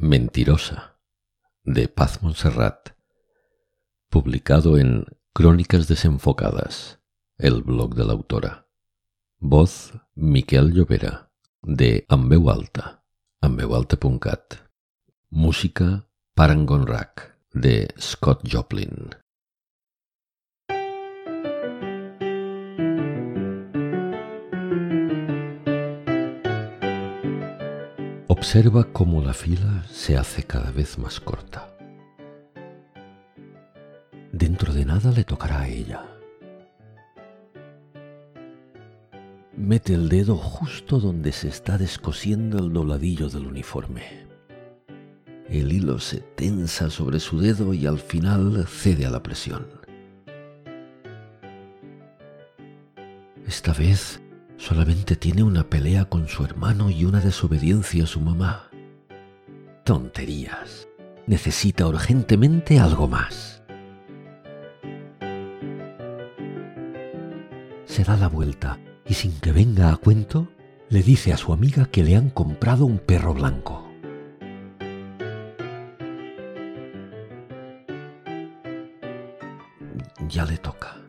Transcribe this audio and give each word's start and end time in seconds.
Mentirosa, 0.00 1.00
de 1.64 1.88
Paz 1.88 2.22
Montserrat, 2.22 2.90
publicado 4.08 4.78
en 4.78 5.06
Crónicas 5.32 5.88
Desenfocadas, 5.88 7.00
el 7.36 7.64
blog 7.64 7.96
de 7.96 8.04
la 8.04 8.12
autora. 8.12 8.68
Voz 9.40 9.94
Miquel 10.14 10.72
Llovera, 10.72 11.32
de 11.62 12.06
Ambeu 12.08 12.48
Alta, 12.48 13.04
ambeualta.cat. 13.40 14.54
Música 15.30 16.08
Parangon 16.32 16.86
Rack, 16.86 17.36
de 17.52 17.88
Scott 17.98 18.48
Joplin. 18.48 19.10
Observa 28.38 28.84
cómo 28.84 29.20
la 29.20 29.34
fila 29.34 29.84
se 29.90 30.16
hace 30.16 30.44
cada 30.44 30.70
vez 30.70 30.96
más 30.96 31.18
corta. 31.18 31.76
Dentro 34.32 34.72
de 34.72 34.84
nada 34.84 35.10
le 35.10 35.24
tocará 35.24 35.62
a 35.62 35.68
ella. 35.68 36.06
Mete 39.56 39.92
el 39.92 40.08
dedo 40.08 40.36
justo 40.36 41.00
donde 41.00 41.32
se 41.32 41.48
está 41.48 41.78
descosiendo 41.78 42.58
el 42.58 42.72
dobladillo 42.72 43.28
del 43.28 43.44
uniforme. 43.44 44.04
El 45.48 45.72
hilo 45.72 45.98
se 45.98 46.20
tensa 46.20 46.90
sobre 46.90 47.18
su 47.18 47.40
dedo 47.40 47.74
y 47.74 47.86
al 47.86 47.98
final 47.98 48.64
cede 48.68 49.04
a 49.04 49.10
la 49.10 49.20
presión. 49.20 49.66
Esta 53.48 53.72
vez 53.72 54.20
Solamente 54.58 55.14
tiene 55.14 55.44
una 55.44 55.62
pelea 55.62 56.06
con 56.06 56.26
su 56.26 56.44
hermano 56.44 56.90
y 56.90 57.04
una 57.04 57.20
desobediencia 57.20 58.02
a 58.02 58.06
su 58.08 58.20
mamá. 58.20 58.68
Tonterías. 59.84 60.88
Necesita 61.28 61.86
urgentemente 61.86 62.80
algo 62.80 63.06
más. 63.06 63.62
Se 67.86 68.02
da 68.02 68.16
la 68.16 68.28
vuelta 68.28 68.80
y 69.06 69.14
sin 69.14 69.38
que 69.38 69.52
venga 69.52 69.92
a 69.92 69.96
cuento, 69.96 70.48
le 70.88 71.02
dice 71.02 71.32
a 71.32 71.36
su 71.36 71.52
amiga 71.52 71.86
que 71.86 72.02
le 72.02 72.16
han 72.16 72.30
comprado 72.30 72.84
un 72.84 72.98
perro 72.98 73.34
blanco. 73.34 73.88
Ya 80.28 80.44
le 80.44 80.58
toca 80.58 81.07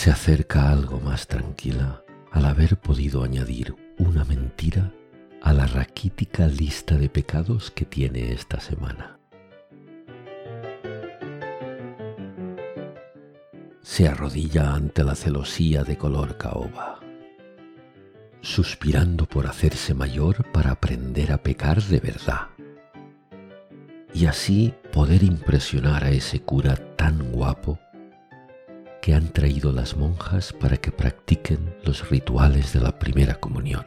se 0.00 0.10
acerca 0.10 0.70
algo 0.70 0.98
más 0.98 1.26
tranquila 1.26 2.02
al 2.32 2.46
haber 2.46 2.78
podido 2.78 3.22
añadir 3.22 3.76
una 3.98 4.24
mentira 4.24 4.94
a 5.42 5.52
la 5.52 5.66
raquítica 5.66 6.46
lista 6.46 6.96
de 6.96 7.10
pecados 7.10 7.70
que 7.70 7.84
tiene 7.84 8.32
esta 8.32 8.60
semana. 8.60 9.18
Se 13.82 14.08
arrodilla 14.08 14.72
ante 14.72 15.04
la 15.04 15.14
celosía 15.14 15.84
de 15.84 15.98
color 15.98 16.38
caoba, 16.38 16.98
suspirando 18.40 19.26
por 19.26 19.46
hacerse 19.46 19.92
mayor 19.92 20.50
para 20.50 20.70
aprender 20.70 21.30
a 21.30 21.42
pecar 21.42 21.82
de 21.82 22.00
verdad 22.00 22.48
y 24.14 24.24
así 24.24 24.72
poder 24.94 25.22
impresionar 25.22 26.04
a 26.04 26.10
ese 26.10 26.40
cura 26.40 26.76
tan 26.96 27.32
guapo 27.32 27.78
que 29.00 29.14
han 29.14 29.32
traído 29.32 29.72
las 29.72 29.96
monjas 29.96 30.52
para 30.52 30.76
que 30.76 30.92
practiquen 30.92 31.74
los 31.84 32.08
rituales 32.10 32.72
de 32.72 32.80
la 32.80 32.98
primera 32.98 33.34
comunión. 33.34 33.86